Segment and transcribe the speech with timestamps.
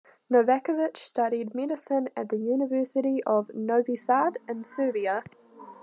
[0.31, 5.21] Novakovich studied medicine at the University of Novi Sad in Serbia.